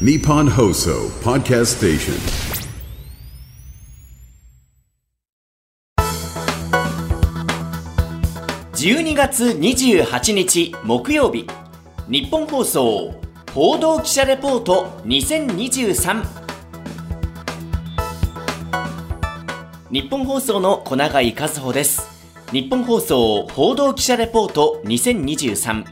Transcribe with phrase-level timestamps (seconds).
[0.00, 2.14] Nippon Hoso Podcast Station.
[8.72, 11.46] 12月28日木曜日。
[12.08, 13.14] 日本放送
[13.54, 16.24] 報道記者レポート2023
[19.92, 22.02] 日本放送の小永井和穂です。
[22.50, 25.84] 日本放送報道記者レポート2023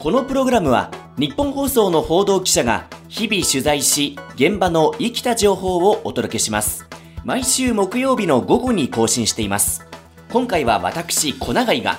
[0.00, 6.86] このプログラムは日本放送の報道記者が日々取材し現場の生きた情報をお届けします
[7.24, 9.86] 毎週木曜日の午後に更新しています
[10.30, 11.98] 今回は私小永井が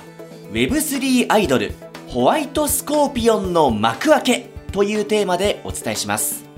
[0.52, 1.72] Web3 アイドル
[2.06, 6.48] ホワイトスコーピオンの幕開けというテーマでお伝えします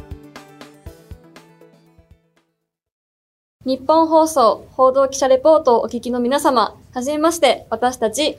[3.64, 8.36] 日本放送報道記者レポートをお聞きの皆様、はじめまして、私たち、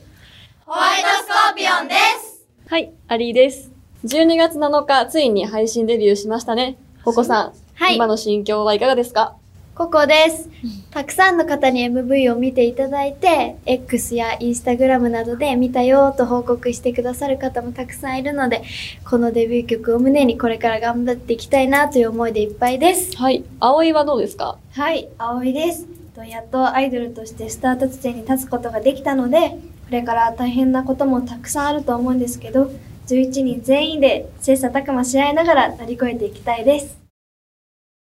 [0.65, 2.45] ホワイトスコーピオンです。
[2.67, 3.72] はい、アリーです。
[4.05, 6.75] 12月7日、ついに配信デビューしましたね。
[7.05, 9.37] ココさん、はい今の心境はいかがですか？
[9.75, 10.49] ココです。
[10.91, 18.63] たくさんの方に MV を見ていただいて、X や Instagram などで見たよと報告してくださる方もたくさんいるので、
[19.09, 23.15] このデビュー曲を胸にこれから頑張っていきたいなという思いでいっぱいです。
[23.15, 24.57] はい、葵はどうですか？
[24.71, 25.87] はい、葵です。
[26.13, 29.57] とやっとアイドルとしてスタート地点に立つことができたので、こ
[29.91, 32.69] れから大変なこともたくさんあると思うんですけど、
[33.07, 36.97] 11人全員で切磋琢磨し合いながら乗り越えていきたいです。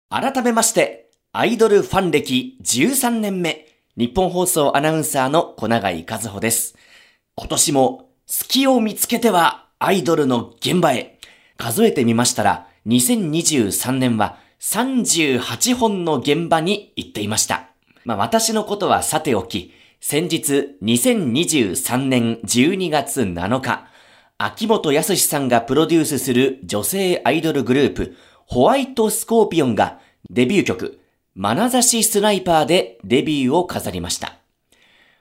[0.09, 6.75] 改めましてアイドルファン歴13年目日本放送アナウンサーの小永井和穂です
[7.35, 11.17] 今年も隙を見つけてはアイドルの現場へ
[11.55, 17.69] 数えてみましたら2023年は38本の現場に行っていました。
[18.05, 23.87] まあ私のことはさておき、先日2023年12月7日、
[24.43, 28.15] 秋元康さんがプロデュースする女性アイドルグループ、
[28.47, 29.99] ホワイトスコーピオンが
[30.31, 30.99] デビュー曲、
[31.37, 34.33] 眼差しスナイパーでデビューを飾りました。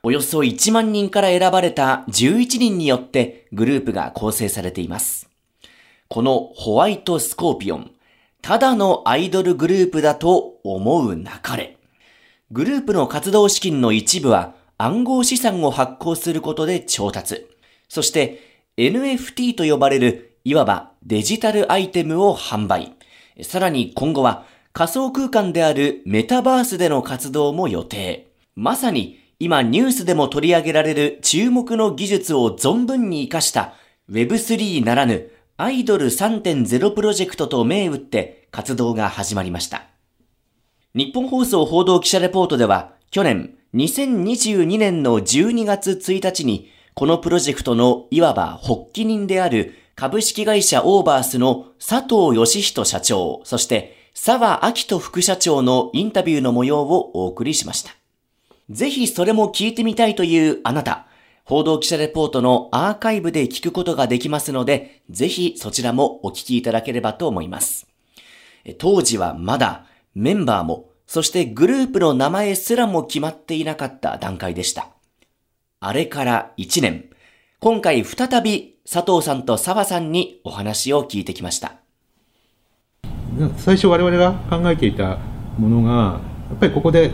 [0.02, 5.28] およそ1万人から選ばれた11人によってグループが構成されています。
[6.08, 7.90] このホワイトスコーピオン、
[8.40, 11.76] ただのアイドルグループだと思うなかれ。
[12.52, 17.46] グループの活動資金の一部は暗号資産を発行することで調達。
[17.90, 18.49] そして
[18.80, 22.94] NFT と呼ばれるいわばデジタルアイテムを販売。
[23.42, 28.32] さらに今後は仮想空間であるメタバースでの活動も予定。
[28.56, 33.74] まさに今ニュースでも取り上げられる注目の技術を存分に活かした
[34.10, 39.88] Web3 ならぬアイドル3.0プロジェクトと銘打って活動が始まりました。
[40.94, 46.70] 日本放送報道記者レポートでは去年2022年の12月1日に
[47.00, 57.92] このプロジェクトのいわば発起人である株式会社オーバースの佐藤義人社長、そして沢明人副社長のインタビューの模様をお送りしました。
[58.68, 61.06] ぜひそれも聞いてみたいというあなた、
[61.44, 67.88] 報道記者レポートのアーカイブで聞くことができますので、ぜひそちらもお聞きいただければと思います。
[68.76, 74.90] 当時はまだメンバーも、そしてグループの名前すらも決まっていなかった段階でした。
[75.82, 77.06] あれから1年、
[77.58, 81.76] 今回再び佐藤さんと澤さんにお話を聞いてきました。
[83.56, 85.16] 最初我々が考えていた
[85.56, 86.20] ものが
[86.50, 87.12] やっぱりここで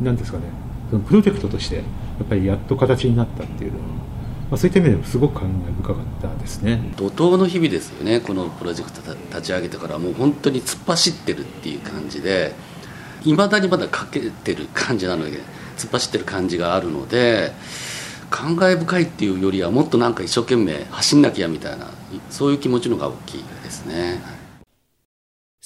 [0.00, 0.44] 何ですかね
[0.90, 1.82] そのプロジェクトとしてや
[2.24, 3.94] っぱりやっと形になったっていうのは、ま
[4.52, 6.94] あ、そういった意味でもすごく感慨深かったですね。
[6.96, 9.98] 怒涛の日々ですよねこのプロジェクト立ち上げてから。
[9.98, 12.54] もう本当に突っ走ってるっていう感じで
[13.26, 15.40] いまだにまだかけてる感じなので
[15.76, 17.52] 突っ走ってる感じがあるので
[18.30, 21.90] 感慨深いっていうよりはもっとなんか一生懸命走んなきゃみたいな
[22.30, 24.42] そういう気持ちの方が大きいですね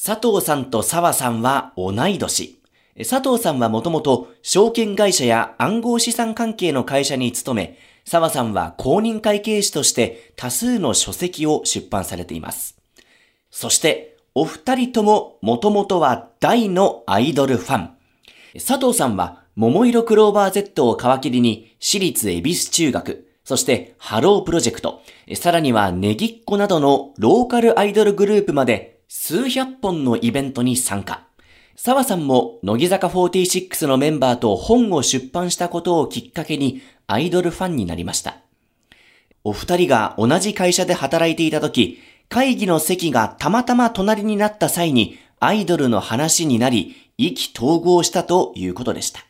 [0.06, 2.61] 佐藤さんと澤さんは同い年。
[2.99, 12.78] 佐藤さんはもともと証券会社や暗号資産関係の会社に勤め、澤さんは公認会計士として多数の書籍を出版されています。
[13.50, 17.91] そして、お二人とももともとは大のアイドルファン。
[18.64, 25.00] 佐藤さんは桃色クローバー Z を皮切りに私立恵比寿中学、そしてハロープロジェクト、
[25.35, 31.26] さらにはネギっ子などのローカルアイドルグループまで数百本のイベントに参加。
[31.75, 38.37] 沢さんも乃木坂46のメンバーと本を出版したことをきっかけにアイドルファンになりました。
[39.43, 41.99] お二人が同じ会社で働いていた時、
[42.29, 49.25] 会議の席がたまたま隣になった際にアイドルの話になり、意気投合したということでした。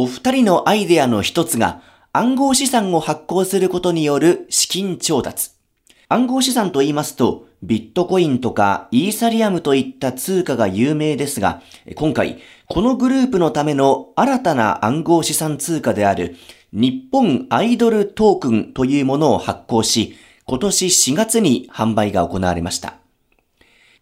[0.00, 5.50] お二人のアイデアの一つが暗号資産を発行することによる資金調達。
[6.08, 11.62] 暗号資産と言いますと、ビットコインとかイーサリアムといった通貨が有名ですが、
[11.96, 16.36] 今回、このグループのための新たな暗号資産通貨である
[16.72, 22.98] 日本アイドルトークンというものを発行し、今年4月に販売が行われました。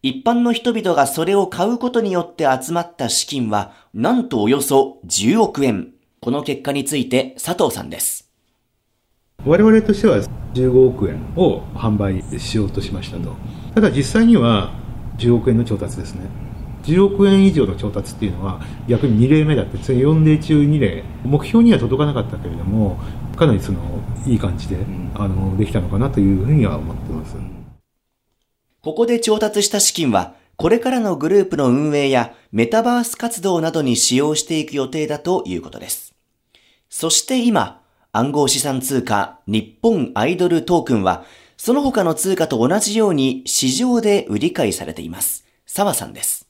[0.06, 5.94] 一般の人々がそれを買うことによって集まった資金は、なんとおよそ10億円。
[6.20, 8.30] この結果について佐藤さんです。
[9.44, 10.18] 我々としては
[10.54, 13.34] 15億円を販売しようとしましたと。
[13.74, 14.70] ただ実際には
[15.18, 16.20] 10億円の調達ですね。
[16.84, 22.96] 10億円以上の調達っていうのは逆に2例目だって4例中2例目標には届かなかったけれども
[23.36, 23.80] かなりその
[24.24, 24.76] いい感じで、
[25.14, 27.55] あのできたのかなというふうには思ってます。
[28.86, 36.14] ここで調達した資金は、これからのグループの運営やメタバース活動などに使用していく予定だということです。
[36.88, 41.24] そして今、暗号資産通貨日本アイドルトークンは、
[41.56, 45.44] その他の通貨と同じように市場で売り買いされています。
[45.66, 46.46] 澤さんです。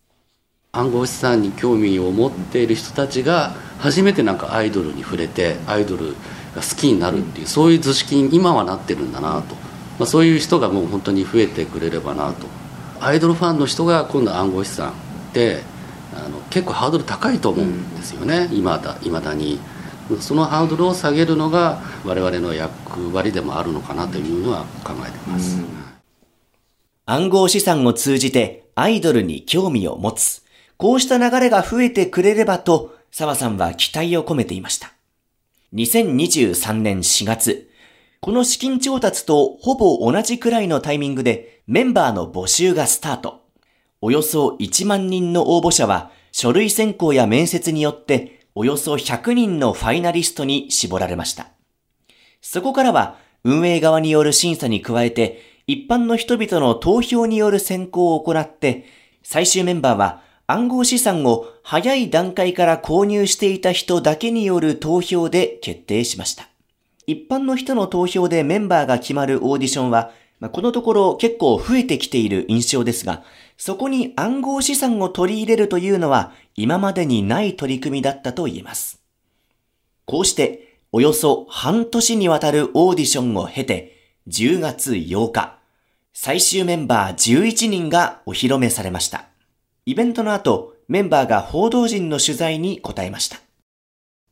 [0.73, 6.13] 暗号資産に興味を持っている人たちが初めてなんかアイドルに触れてアイドル
[6.55, 9.66] が好きになるっていうそういう図式に今はなってるんだなと
[9.99, 12.47] まあ、そういう人がもう本当に増えてくれればなと。
[13.01, 14.93] アイドルファンの人が今度暗号資産っ
[15.33, 15.63] て
[16.15, 19.59] あの結構ハードル高いと思うんですよね、いまだだに。
[20.21, 25.59] そのハードルを下げるのが我々の役割でもあるのかなというのは考えています、
[27.07, 30.43] 暗号資産を通じてアイドルに興味を持つ。
[30.77, 34.93] こうした流れが増えてくれればと澤さんは期待を込めていました。
[35.75, 37.66] 2023年4月
[38.27, 43.45] この資金調達とほぼ同じくらいのタイミングでメンバーの募集がスタート。
[44.01, 51.51] およそ1万人の応募者は書類選考や面接によっておよそ100人のファイナリストに絞られました。
[52.43, 58.87] そこからは運営側による審査に加えて一般の人々の投票による選考を行って
[59.23, 66.49] 最終メンバーは暗号資産を早い段階から購入していた人だけによる投票で決定しました。
[67.07, 70.13] 一般の人の投票でメンバーが決まるオーディションは、
[70.53, 73.23] このところ結構増えてきている印象ですが、
[73.57, 79.01] そこに暗号資産を取り入れるというのは今までにない取り組みだったと言えます。
[80.05, 83.97] こうして、およそ半年にわたるオーディションを経て、
[84.29, 85.59] 10月8日、
[86.13, 89.27] 最終メンバー11人がお披露目されました。
[89.85, 93.39] イベントの後、メンバーが報道陣の取材に答えました。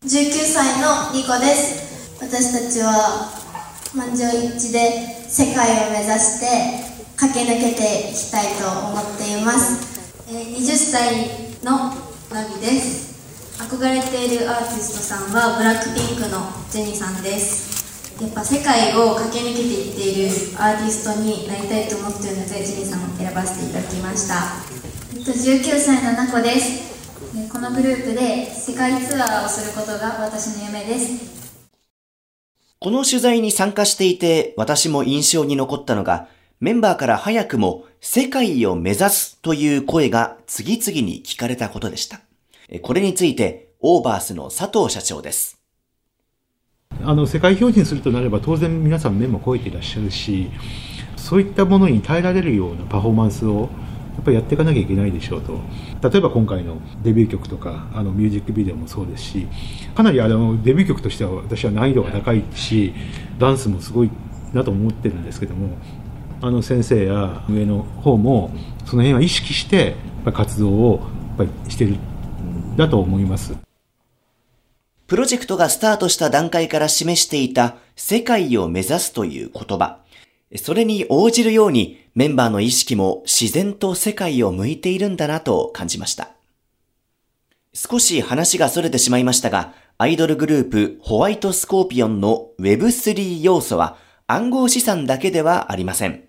[0.05, 1.94] 19歳のニコです。
[2.35, 3.31] 私たちは
[3.95, 6.83] 満場一致で世界を目指して
[7.15, 11.15] 駆け抜けていきたいと思っています、えー、20歳
[11.63, 11.95] の
[12.35, 13.63] ナビです。
[13.63, 18.19] 憧れているアーティストさんはブラックピンクのジェニーさんです。
[18.21, 24.59] やっぱ世界を駆け抜けていっているアーティストになりたいと思っているのでジェニーさんを選ばせていただきました、
[25.15, 26.83] えっと、19歳のナコです。
[27.53, 31.34] このグループで世界ツアーをすることが私の夢です。
[32.85, 36.29] この取材に参加していて私も印象に残ったのが、
[36.61, 42.21] メンバーから早くも世界を目指すという声が次々に聞かれたことでした。
[42.83, 45.59] これについて、オーバースの佐藤社長です。
[47.03, 50.51] あの世界標準するとなれば当然皆さん目も超えていらっしゃるし
[51.17, 53.71] そういったものに耐えられるようなパフォーマンスを
[54.21, 55.61] っぱりやっていかなきゃいけないでしょうと
[56.09, 59.47] 例えば今回のデビュー曲とかあのミュージックビデオもそうですし
[59.95, 62.93] かなりあのデビュー曲としては私は難易度が高いし
[63.39, 64.11] ダンスもすごい
[64.53, 65.77] なと思ってるんですけども
[66.41, 68.51] あの先生や上の方も
[68.85, 69.97] その辺は意識して
[70.33, 71.97] 活動をやっぱりしてる
[72.77, 73.55] だと思います。
[75.07, 79.99] プロジェクトがスタートした段階から示していた世界を目指すという言葉。
[80.57, 86.31] それに応じるようにメンバーの意識も自然と世界を向いているんだなと感じました。
[87.73, 93.97] 少し話が逸れてしまいましたが、アイドルグループホワイトスコーピオンの Web3 要素は
[94.29, 96.23] 暗号資産だけではありません。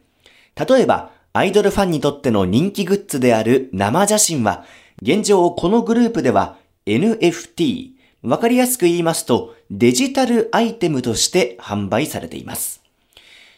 [0.55, 4.65] 例えば、アイドルファンにとっての人気グッズである生写真は、
[5.01, 7.91] 現状このグループでは NFT、
[8.23, 12.84] わかりやすく言いますとデジタルアイテムとして販売されています。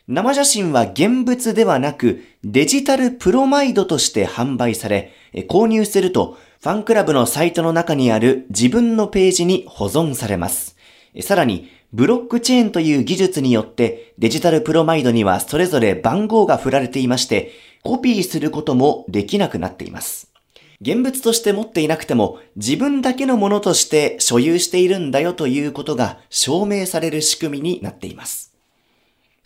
[0.10, 5.12] 生写真は現物ではなくデジタルプロマイドとして販売され、
[5.50, 10.78] 購入するとファンクラブのサイトの中にある自分のページに保存されます。
[11.22, 17.52] さらに、ブロックチェーンという技術によってデジタルプロマイドにはそれぞれ番号が振られていまして、
[17.84, 20.32] コピーすることもできなくなっています。
[20.80, 28.57] 現物として持っていなくても自分だけのものとして所有しているんだよということが証明される仕組みになっています。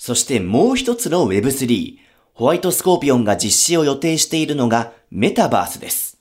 [0.04, 1.98] そしてもう一つの Web3、
[2.34, 6.18] ホワイトスコーピオンが実施を予定しているのがメタバースです。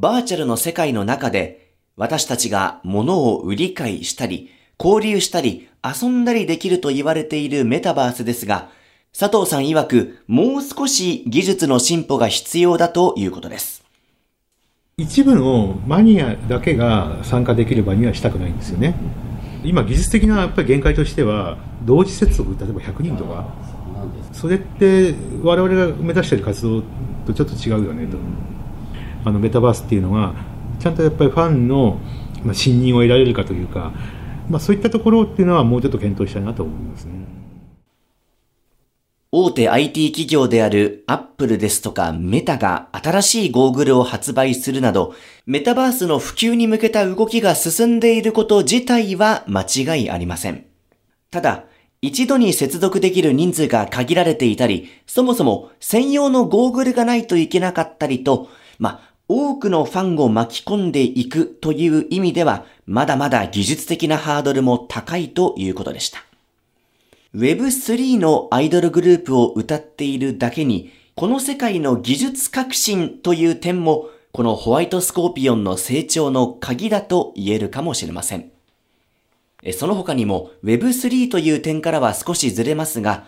[0.00, 8.70] バーチャルの世界の中で私たちが物を売り買いしたり、交流したり、遊んだりできると言われているメタバースですが、
[9.16, 13.84] 佐藤さん曰くもう少し技術の進歩が必要だということです。
[14.96, 18.96] 一部のマニアだけが参加できる場にはしたくないんですよね。
[19.64, 23.46] 今技術的なやっぱり限界としては同時接続例えば100人とか
[24.32, 26.82] それって我々が目指している活動
[27.26, 28.16] とちょっと違うよねと
[29.24, 30.34] あのメタバースっていうのは
[30.80, 32.00] ちゃんとやっぱりファンの
[32.52, 33.92] 信任を得られるかというか、
[34.48, 37.12] まあ、そういったところっていうのはもうちょっと検討したいなと思いますね。
[39.34, 45.14] 大手 IT 企業であるアップルですとかメタが新しいゴーグルを発売するなど、
[45.46, 50.66] メタバースの普及に向けた動きが進んでいること自体は間違いありません。
[51.30, 51.64] ただ、
[52.02, 66.22] 一度に接続できる人数が限られていたり、そもそも専用のゴーグルがないといけなかったりと、ま、多くのファンを巻き込んでいくという意味では、まだまだ技術的なハードルも高いということでした。
[67.34, 78.50] Web3 のアイドルグループを歌っているだけに、この世界の技術革新という点も、このホワイトスコーピオンの成長の鍵だと言えるかもしれません。
[79.72, 83.24] その他にも Web3 という点からは少しずれますが、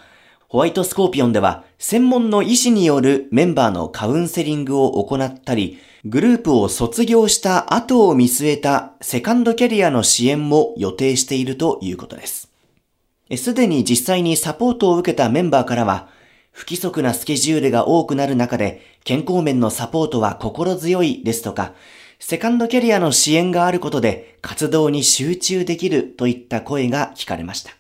[0.49, 12.54] ホワイトスコーピオンでは専門の医師によるメンバーのカウンセリングを行ったり、グループを卒業した後を見据えたセカンドキャリアの支援も予定しているということです。
[13.37, 16.09] すでに実際にサポートを受けたメンバーからは、
[16.53, 21.73] 不規則なスケジュールが多くなる中で、健康面のサポートは心強いですとか、
[22.19, 27.73] セカンドキャリアの支援があることで活動に集中できるといった声が聞かれました。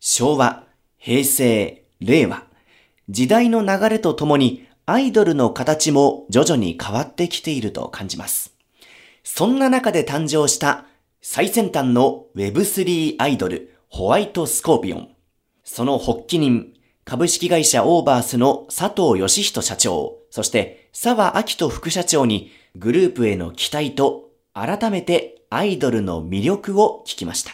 [0.00, 0.64] 昭和、
[0.96, 2.44] 平成、令和、
[3.08, 8.54] 時代の流れとともにアイドルの形も徐々に変わってきていると感じます。
[9.24, 10.86] そんな中で誕生した
[11.20, 15.08] 最先端の Web3 アイドル、ホワイトスコーピオン。
[15.64, 27.52] その発起人、株式会社オーバースの佐藤義人社長、そして沢明人副社長にグループへの期待と改めてアイドルの魅力を聞きました。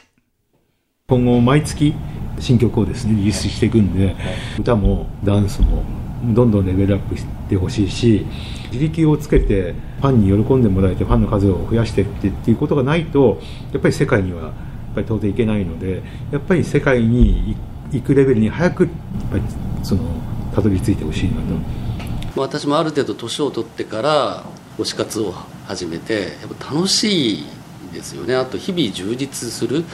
[1.06, 1.94] 今後毎月
[2.40, 4.16] 新曲をですねリリースしていくんで
[4.58, 5.84] 歌もダンスも
[6.32, 8.26] どんどんレベルアップしてほしいし
[8.72, 13.40] 自力をつけてファンに喜んでもらえてファンの数を増やしていってっていうことがないと
[13.72, 14.52] やっぱり世界には
[14.94, 17.56] ぱり到底いけないのでやっぱり世界に
[17.92, 18.92] 行くレベルに早くやっ
[19.30, 19.42] ぱり
[19.82, 20.02] その
[20.54, 21.40] たどり着いてほしいなと。
[22.36, 24.44] 私もある程度年を取ってから
[24.78, 25.32] 推し活を
[25.66, 27.46] 始めてやっぱ楽しい
[27.92, 29.84] ですよねあと日々充実する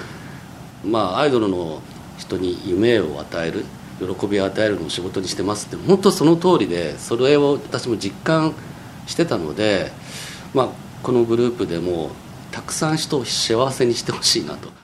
[0.85, 1.83] まあアイドルの
[2.17, 3.65] 人に夢を与える
[3.99, 8.55] 喜びを与えるのを仕事にしてますって本当その通りでそれを私も実感
[9.07, 9.93] してたので、
[10.55, 10.69] まあ、
[11.03, 12.11] このグループでも
[12.51, 14.80] たくさん人を幸せにしてほしいなと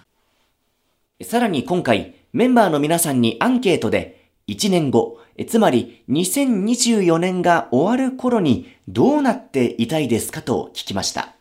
[1.22, 5.18] さらに今回メンバーの皆さんにアンケートで1年後、
[5.48, 11.34] つまり2024年が終わる頃にどうなっていたいですかと聞きました。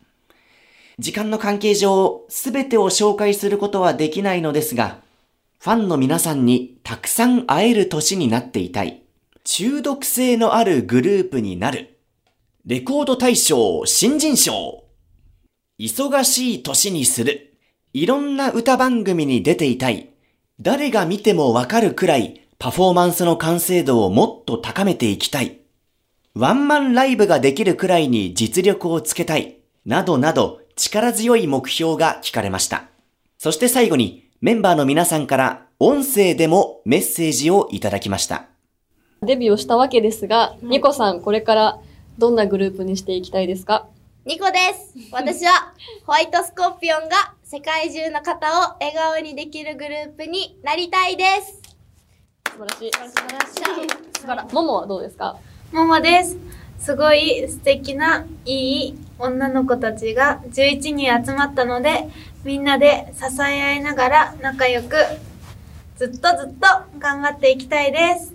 [0.98, 5.02] 時間の関係上、すべてを紹介することはできないのですが、
[5.60, 9.02] ファンの皆さんにたくさん会える年になっていたい。
[9.44, 11.98] 中毒性のあるグループになる。
[12.64, 14.84] レコード大賞新人賞。
[15.78, 17.55] 忙しい年にする。
[17.96, 20.10] いろんな歌番組に出ていたい。
[20.60, 25.60] 誰が見てもわかるくらいパフォーマンスの完成度をもっと高めていきたい。
[26.34, 29.56] ワンマンライブができるくらいに実力をつけたい。
[29.86, 32.84] などなど力強い目標が聞かれました。
[33.38, 38.44] そして最後にメンバーの皆さんから音声でもメッセージをいただきました。
[39.22, 41.80] デビューをしたわけですが、ニコさん、これから
[42.18, 43.88] どんなグループにしていきたいですか？
[44.26, 44.94] ニコです。
[45.12, 45.72] 私は
[46.04, 51.62] ホワイトスコーピオンが世界中の方を笑顔にできるグループになりたいです。
[52.50, 52.90] 素晴らしい。
[52.90, 53.88] 素晴らしい。
[54.18, 55.36] 素晴らももはどうですか？
[55.70, 56.36] ももです。
[56.80, 62.10] すごい素敵ないい女の子たちが11人集まったので、
[62.42, 64.96] みんなで支え合いながら仲良く
[65.98, 66.66] ずっとずっと
[66.98, 68.34] 頑張っていきたいです。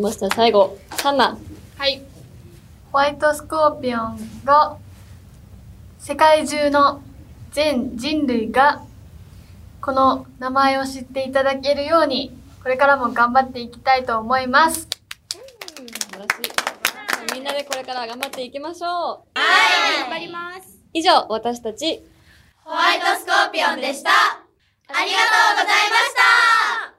[0.00, 1.36] ました最後、ハンナ。
[1.76, 2.00] はい。
[2.92, 4.76] ホワイトスコーピオンが
[5.98, 7.02] 世界中の
[7.52, 8.82] 全人類が
[9.80, 14.88] この名前を知っていただけるようにこれからも頑張っていきたいと思います。
[15.30, 15.38] 素
[16.12, 17.34] 晴らしい。
[17.34, 18.90] みんなでこれから頑張っていきましょう。
[18.90, 19.22] は
[19.96, 20.78] い、頑張ります。
[20.92, 22.02] 以上、私たち、
[22.64, 24.10] ホワイトスコーピオンでした。
[24.10, 26.94] ありがとうございました。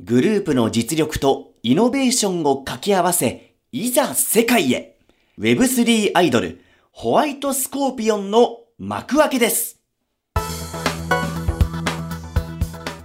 [0.00, 4.98] グループの実力とイノベーションを掛け合わせ、いざ世界へ
[5.38, 9.78] Web3 アイドル、ホワイトスコーピオンの幕開けです。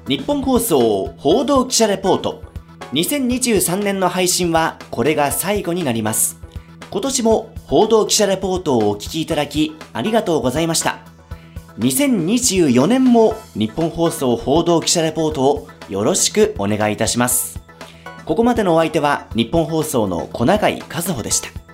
[0.08, 2.44] 日本放送報道記者レポート。
[2.94, 6.40] 2023年の配信はこれが最後になります。
[6.90, 11.00] 今年も報道記者レポートをお聞きいただきありがとうございました。
[11.80, 17.62] 2024年も日本放送報道記者レポートをよろしくお願いいたします。
[18.26, 21.67] ここまでのお相手は日本放送の小永井和穂でした。